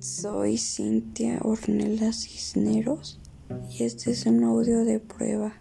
Soy 0.00 0.56
Cintia 0.56 1.40
Ornelas 1.42 2.22
Cisneros 2.22 3.20
y 3.70 3.84
este 3.84 4.12
es 4.12 4.24
un 4.24 4.42
audio 4.44 4.82
de 4.86 4.98
prueba. 4.98 5.52